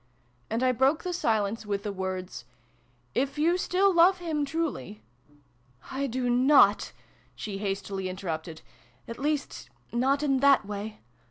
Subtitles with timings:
[0.49, 2.45] "and I broke the silence with the words"
[3.23, 5.03] If you still love him truly
[5.91, 6.91] "I do not!"
[7.35, 8.63] she hastily interrupted.
[9.07, 11.01] "At least not in that way.